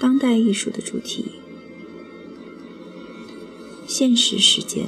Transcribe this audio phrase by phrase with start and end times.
[0.00, 1.26] 当代艺术的主题。
[3.86, 4.86] 现实时间。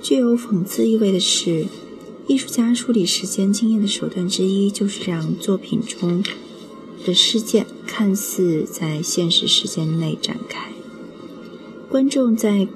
[0.00, 1.66] 具有讽刺意味的是，
[2.26, 6.24] 艺术家处理时间经验的手段之一，就是让作品中
[7.04, 10.72] 的事件看似在现实时间内展开。
[11.90, 12.66] 观众在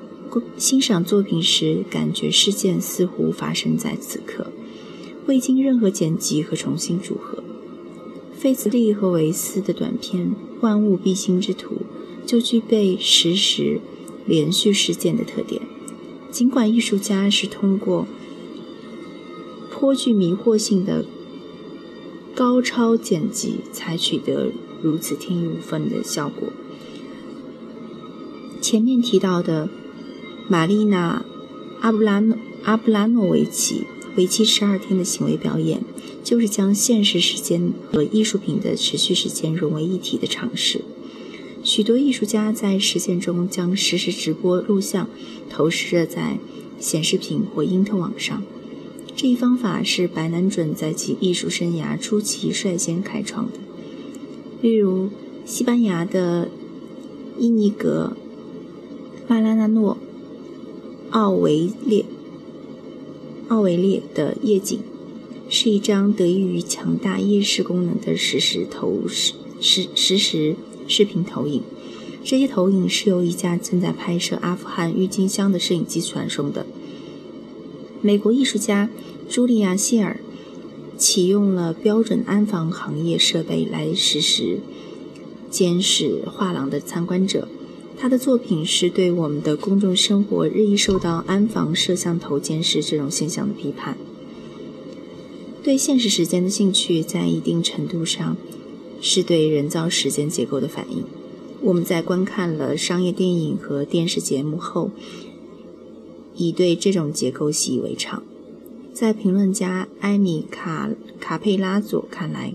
[0.59, 4.53] 欣赏作品时，感觉事件似乎发生在此刻，
[5.27, 7.43] 未经任何剪辑和重新组合。
[8.47, 10.29] 费兹利和维斯的短片
[10.61, 11.79] 《万物必兴之图》
[12.25, 13.81] 就具备实时
[14.25, 15.63] 连续事件的特点。
[16.31, 18.07] 尽管艺术家是通过
[19.69, 21.05] 颇具迷惑性的
[22.37, 26.51] 高超剪辑才取得如此天衣无缝的效果，
[28.61, 29.69] 前面提到的
[30.47, 31.25] 玛丽娜·
[31.81, 33.83] 阿布拉诺阿布拉诺维奇
[34.17, 35.83] 为期十二天的行为表演，
[36.25, 40.81] 就是将现实时间和艺术品的持续时间融为一体的尝试。
[41.63, 45.09] 许多艺术家在实践中将实时直播录像
[45.51, 46.39] 投射在
[46.79, 48.43] 显示屏或因特网上。
[49.17, 53.59] 这一方法是白南准在其艺术生涯初期率先开创的。
[54.61, 55.09] 例如，
[55.45, 56.49] 西班牙的
[57.39, 58.17] 伊尼格·
[59.29, 59.97] 巴拉纳诺·
[61.11, 62.05] 奥维列
[63.49, 64.81] 奥维列的夜景，
[65.49, 70.57] 是一张得益于强大夜视功能的实时投实实实时。
[70.89, 71.63] 视频投影，
[72.23, 76.65] 这些投影是由一架正在拍摄阿富汗郁金香的摄影机传送的。
[78.01, 78.89] 美国艺术家
[79.29, 80.21] 茱莉亚·谢尔
[80.97, 84.61] 启用了标准安防行业设备来实时
[85.51, 87.49] 监视画廊的参观者。
[87.99, 93.97] 他的作品是对我们的公众生活日益受到安防摄像头监视这种现象的批判。
[95.63, 98.37] 对现实时间的兴趣，在一定程度上。
[98.99, 101.05] 是对人造时间结构的反应。
[101.61, 104.91] 我们在观看了商业电影和电视节目后，
[106.35, 108.23] 已对这种结构习以为常。
[108.95, 110.91] 在评论家埃米卡
[111.21, 112.55] 卡佩拉佐看来，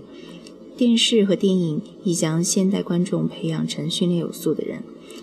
[0.76, 4.82] 电视和电影已将现代观众培养成训练有素的人。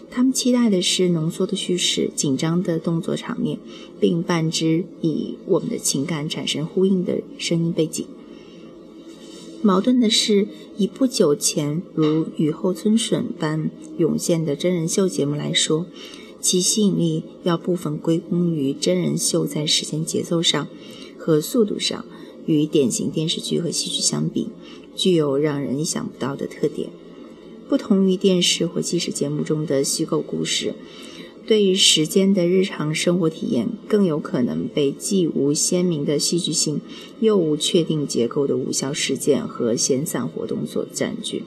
[0.09, 3.59] 他们期待的是浓缩的叙事、紧张的动作场面，
[3.99, 8.05] 并伴之以我们的情感产生呼应的声音背景。
[9.61, 15.85] 矛盾的是，以不久前如雨后春笋般涌现的真人秀节目来说，
[16.39, 20.67] 其吸引力要部分归功于真人秀在时间节奏上
[21.17, 22.05] 和速度上，
[22.45, 24.47] 与典型电视剧和戏剧相比，
[24.95, 26.89] 具有让人意想不到的特点。
[27.69, 30.73] 不同于电视或纪实节目中的虚构故事。
[31.45, 36.81] 对于时间的日常生活体验，更有可能被既无鲜明的戏剧性，
[37.19, 41.43] 又无确定结构的无效事件和闲散活动所占据。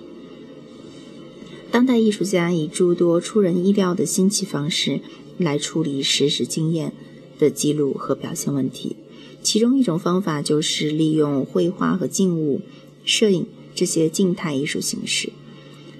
[1.73, 5.01] 当代艺术家以诸多出人意料的新奇方式
[5.39, 6.93] 来处理实时经验
[7.41, 8.95] 的记录和表现问题，
[9.43, 12.61] 其中一种方法就是利用绘画和静物、
[13.05, 15.33] 摄影这些静态艺术形式，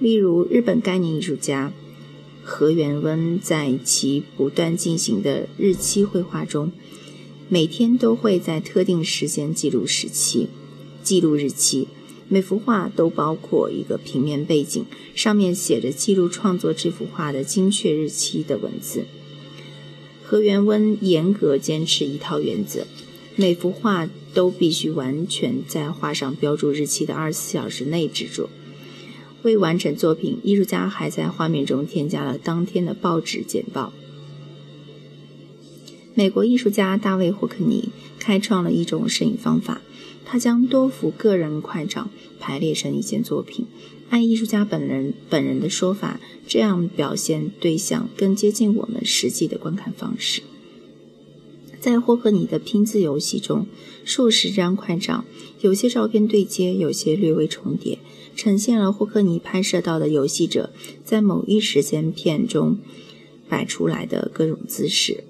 [0.03, 1.71] 例如日本概念艺术家。
[2.43, 6.73] 何元温在其不断进行的日期绘画中，
[7.47, 10.49] 每天都会在特定时间记录时期、
[11.01, 11.87] 记录日期。
[12.27, 14.83] 每幅画都包括一个平面背景，
[15.15, 19.05] 上面写着记录创作这幅画的精确日期的文字。
[20.21, 22.85] 何元温严格坚持一套原则：
[23.37, 28.49] 每幅画都必须完全在画上标注日期的二十四小时内制作。
[29.43, 33.93] 未完成作品，艺术家还在画面中添加了当天的报纸简报。
[36.15, 37.89] 美国艺术家大卫·霍克尼
[38.19, 39.81] 开创了一种摄影方法，
[40.25, 42.09] 他将多幅个人快照
[42.39, 43.65] 排列成一件作品。
[44.09, 50.43] 按艺术家本人本人的说法，这样表现对象更接近我们实际的观看方式。
[51.83, 53.67] 在霍克尼的拼字游戏中，
[54.05, 55.25] 数十张快照，
[55.59, 57.99] 有些照片对接，有些略微重叠。
[58.37, 60.71] 呈现了霍克尼拍摄到的游戏者
[61.03, 62.79] 在某一时间片中
[63.49, 65.25] 摆出来的各种姿势。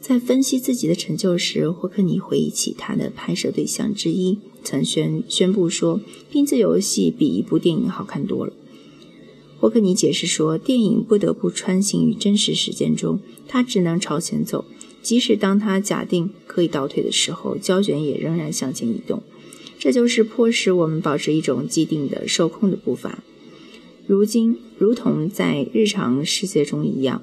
[0.00, 6.00] 在分析自己的成就时，霍克尼回忆起他的拍摄对象之一曾宣宣布说
[6.32, 8.52] ：“拼字游戏比一部电影好看多了。”
[9.60, 14.64] 霍克尼解释说：“电影不得不穿行于真实时间中，他只能朝前走，
[15.02, 19.22] 即使当它假定可以倒退的时候，胶卷也仍然向前移动。”
[19.78, 23.18] 这就是迫使我们保持一种既定的受控的步伐。
[24.06, 27.22] 如今，如同在日常世界中一样，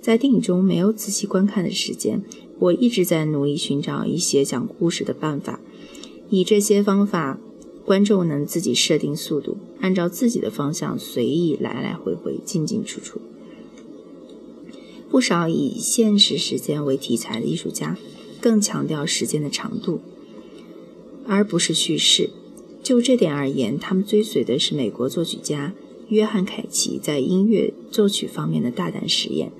[0.00, 2.22] 在电影中没有仔细观看的时间，
[2.58, 5.60] 我一直在努力寻找一些讲故事的办法。
[6.30, 7.38] 以这些方法
[7.84, 13.20] 观众能自己设定速度，按照自己的方向随意来来回回、进进出出。
[15.10, 17.98] 不少以现实时间为题材的艺术家，
[18.40, 20.00] 更强调时间的长度，
[21.26, 22.30] 而不是叙事。
[22.82, 25.74] 就这点而言，他们追随的是美国作曲家
[26.08, 29.50] 约翰·凯奇在音乐作曲方面的大胆实验。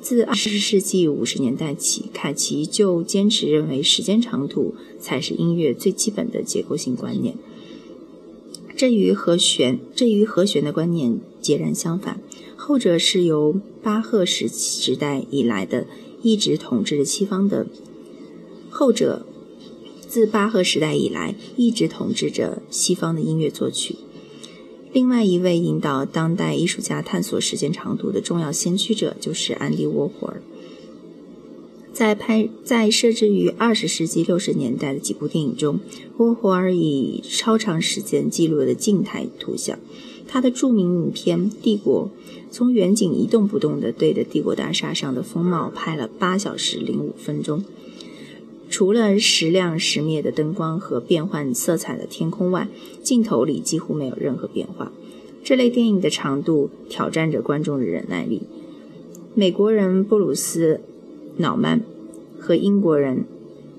[0.00, 7.36] 自二十世纪五十年代起，凯奇就坚持认为时间长度才是音乐最基本的结构性观念。
[8.76, 12.18] 这与和弦这与和弦的观念截然相反。
[12.56, 15.86] 后者是由巴赫时时代以来的
[16.22, 17.66] 一直统治着西方的，
[18.70, 19.26] 后者
[20.08, 23.96] 自巴赫时代以来一直统治着西方的音乐作曲。
[24.94, 30.40] 另外一位引导当代艺术家探索时间长度的重要先驱者就是安迪沃霍尔。
[31.92, 35.80] 在拍在设置于二十世纪六十年代的几部电影中，
[36.16, 39.78] 沃霍尔以超长时间记录了静态图像。
[40.26, 42.10] 他的著名影片《帝国》
[42.50, 47.64] 从远景一动不动地对着帝国大厦上的风貌拍了八小时零五分钟。
[48.70, 52.68] 除了时亮时灭的灯光和变换色彩的天空外，
[53.02, 54.90] 镜头里几乎没有任何变化。
[55.44, 58.42] 这类电影的长度挑战着观众的忍耐力。
[59.34, 60.80] 美国人布鲁斯·
[61.40, 61.82] 瑙曼
[62.38, 63.24] 和英国人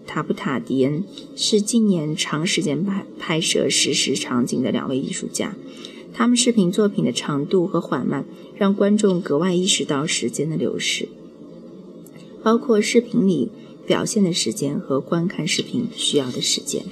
[0.05, 1.03] 塔布塔迪恩
[1.35, 5.55] 是近年长时间拍拍摄实时场景的两位艺术家。
[6.17, 8.23] 他们视频作品的长度和缓慢，
[8.55, 11.09] 让观众格外意识到时间的流逝，
[12.41, 13.49] 包括视频里
[13.85, 16.85] 表现的时间和观看视频需要的时间。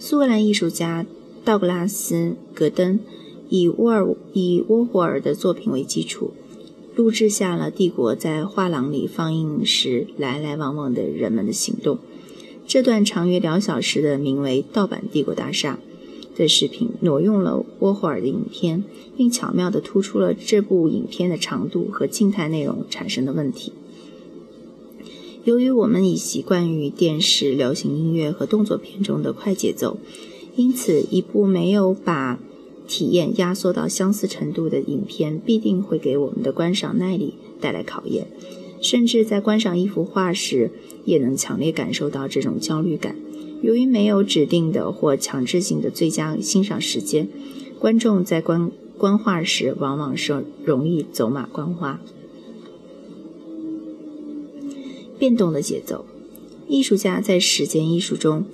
[0.00, 1.06] 苏格兰艺术家
[1.44, 2.14] 道格拉斯·
[2.52, 2.98] 戈登
[3.48, 6.32] 以沃尔以沃霍尔的作品为基础，
[6.96, 12.00] 录制下了帝国在画廊里放映时来来往往的人们的行动。
[12.66, 15.78] 这段长约两小时的名为《盗版帝国大厦》。
[16.40, 18.82] 的视频挪用了沃霍尔的影片，
[19.14, 23.72] 并巧妙地突出了这部影片的长度和静态内容产生的问题。
[25.44, 29.98] 由于我们已习惯于电视、流行音乐和动作片中的快节奏，
[30.56, 32.40] 因此一部没有把
[32.88, 38.26] 体验压缩到相似程度的影片必定会给我们的观赏耐力带来考验。
[38.82, 40.70] 甚至在观赏一幅画时，
[41.04, 43.14] 也能强烈感受到这种焦虑感。
[43.62, 47.28] 由于没有指定的或强制性的最佳欣赏时间，
[47.78, 52.00] 观众在观观画时往往是容易走马观花。
[55.18, 56.06] 变动的节奏，
[56.66, 58.46] 艺术家在时间艺术中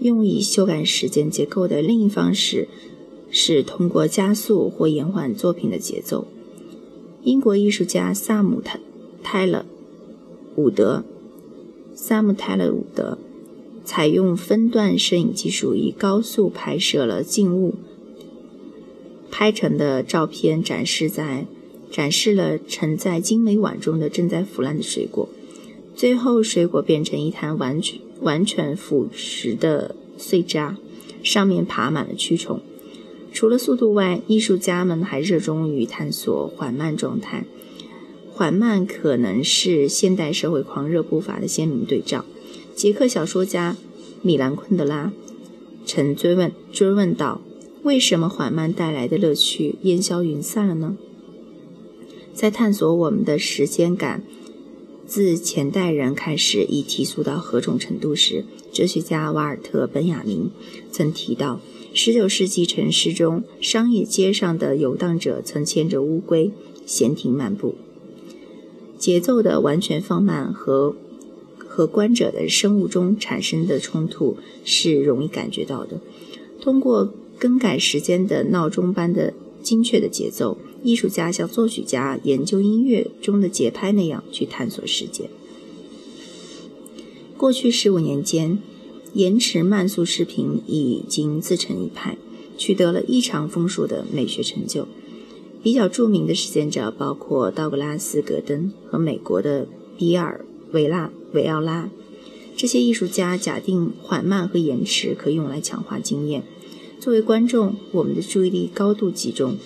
[0.00, 2.66] 用以修改时间结构的另一方式
[3.30, 6.26] 是通过加速或延缓作品的节奏。
[7.22, 8.80] 英国艺术家萨姆泰
[9.22, 9.64] 泰勒
[10.56, 11.04] 伍德，
[11.94, 13.18] 萨姆泰勒伍德。
[13.88, 17.74] 采用分段摄影技术，以高速拍摄了静物
[19.30, 21.46] 拍成的照片，展示在
[21.90, 25.30] 展示了盛在精美碗中的正在腐烂的水果。
[25.96, 30.76] 最后，水果变成一滩完全完全腐蚀的碎渣，
[31.22, 32.60] 上面爬满了蛆虫。
[33.32, 37.46] 除了速度外，艺术家们还热衷于探索缓慢状态。
[38.34, 42.26] 缓慢可能是现代社会狂热步伐的鲜明对照。
[42.76, 43.76] 捷克小说家
[44.22, 45.12] 米兰昆德拉
[45.86, 47.40] 曾追问追问道
[47.84, 50.96] ：“为什么缓慢带来的乐趣烟消云散了呢？”
[52.34, 54.22] 在探索我们的时间感
[55.06, 60.50] 自前代人开始已提速到何种程度时，哲学家瓦尔特·本雅明
[60.92, 61.60] 曾提到
[61.94, 66.52] ：19世纪城市中，商业街上的游荡者曾牵着乌龟
[66.84, 67.76] 闲庭漫步。
[68.98, 70.94] 节奏的完全放慢和。
[71.78, 76.00] 和观者的生物钟产生的冲突是容易感觉到的。
[76.60, 79.32] 通过更改时间的闹钟般的
[79.62, 85.30] 精确的节奏，艺术家像作曲家研究音乐中的节拍那样去探索时间。
[87.36, 88.58] 过去十五年间，
[89.12, 92.18] 延迟慢速视频已经自成一派，
[92.56, 94.88] 取得了异常丰硕的美学成就。
[95.62, 100.44] 比较著名的实践者包括道格拉斯·戈登和美国的比尔·
[100.74, 101.12] 维拉。
[101.32, 101.90] 维奥拉，
[102.56, 106.42] 这些艺术家假定缓慢和延迟可用来强化经验。
[106.98, 109.56] 作为观众，我们的注意力高度集中，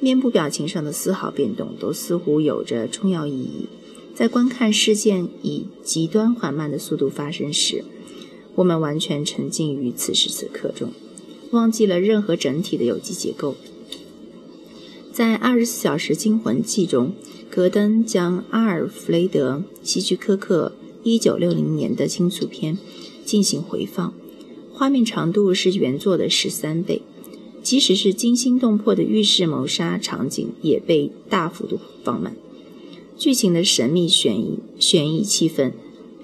[0.00, 3.66] 面部表情上的丝毫变动都似乎有着重要意义。
[4.14, 7.84] 在观看事件以极端缓慢的速度发生时，
[8.54, 10.92] 我们完全沉浸于此时此刻中，
[11.50, 13.56] 忘记了任何整体的有机结构。
[15.12, 17.12] 在《二十四小时惊魂记》中，
[17.50, 20.72] 戈登将阿尔弗雷德·希区柯克。
[21.04, 22.76] 一九六零年的惊悚片
[23.24, 24.12] 进行回放，
[24.72, 27.02] 画面长度是原作的十三倍，
[27.62, 32.34] 即使是惊心动魄的浴室谋杀场景也被大幅度放慢，
[33.16, 35.72] 剧情的神秘悬疑悬疑气氛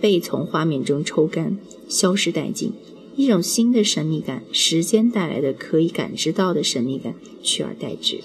[0.00, 1.58] 被从画面中抽干，
[1.88, 2.72] 消失殆尽。
[3.16, 8.18] 一种新的神秘感，时间带来的可以感知到的神秘感取而代之。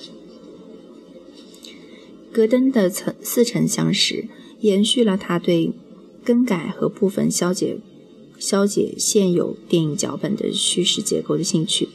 [2.31, 4.29] 戈登的曾似曾相识，
[4.61, 5.71] 延续了他对
[6.25, 7.77] 更改和部分消解
[8.37, 11.87] 消解现有电影脚本的叙事结构的兴趣。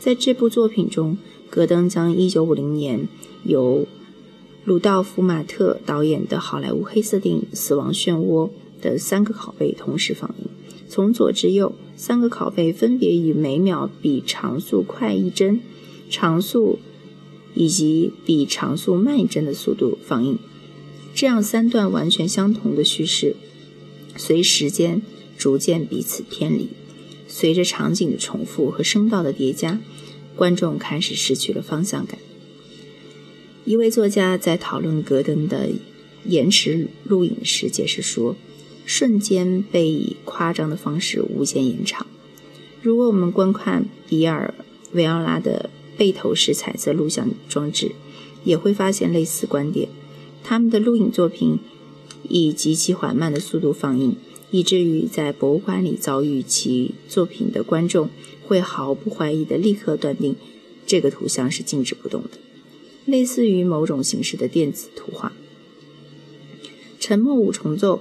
[0.00, 3.08] 在这部作品中，戈登将1950年
[3.44, 3.86] 由
[4.64, 8.48] 鲁道夫·马特导演的好莱坞黑色电影《死亡漩涡》
[8.82, 10.48] 的三个拷贝同时放映。
[10.88, 15.60] 从左至右，三个拷贝分别以每秒比常速快一帧、
[16.08, 16.78] 常速
[17.54, 20.38] 以及比常速慢一帧的速度放映。
[21.14, 23.36] 这样三段完全相同的叙事，
[24.16, 25.02] 随时间
[25.36, 26.68] 逐渐彼此偏离。
[27.28, 29.80] 随着场景的重复和声道的叠加，
[30.36, 32.18] 观众开始失去了方向感。
[33.64, 35.70] 一位作家在讨论戈登的
[36.24, 38.36] 延迟录影时解释说。
[38.86, 42.06] 瞬间被以夸张的方式无限延长。
[42.82, 44.52] 如果我们观看比尔·
[44.92, 47.92] 维奥拉的背投式彩色录像装置，
[48.44, 49.88] 也会发现类似观点。
[50.42, 51.58] 他们的录影作品
[52.28, 54.16] 以极其缓慢的速度放映，
[54.50, 58.10] 以至于在博物馆里遭遇其作品的观众
[58.46, 60.36] 会毫不怀疑地立刻断定
[60.86, 62.30] 这个图像是静止不动的，
[63.06, 65.32] 类似于某种形式的电子图画。
[66.98, 68.00] 沉默五重奏。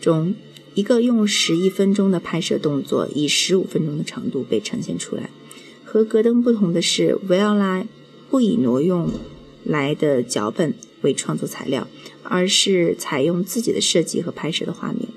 [0.00, 0.34] 中，
[0.74, 5.30] 一个用十一分钟的拍摄动作，以十五分钟的长度被呈现出来。
[5.84, 7.86] 和戈登不同的是，维奥拉
[8.28, 9.12] 不以挪用
[9.64, 11.88] 来的脚本为创作材料，
[12.22, 15.08] 而是采用自己的设计和拍摄的画面。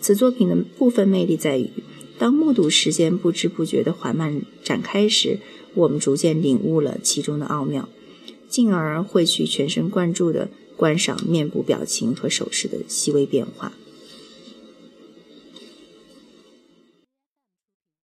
[0.00, 1.70] 此作品的部分魅力在于，
[2.18, 5.38] 当目睹时间不知不觉的缓慢展开时，
[5.74, 7.88] 我们逐渐领悟了其中的奥妙，
[8.48, 13.72] 进而会去全神贯注地观赏面部表情和手势的细微变化。